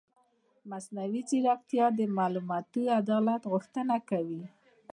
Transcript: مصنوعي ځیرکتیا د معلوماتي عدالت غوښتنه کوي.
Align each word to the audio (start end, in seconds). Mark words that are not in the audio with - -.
مصنوعي 0.71 1.21
ځیرکتیا 1.29 1.85
د 1.97 1.99
معلوماتي 2.17 2.83
عدالت 2.99 3.41
غوښتنه 3.51 3.95
کوي. 4.09 4.43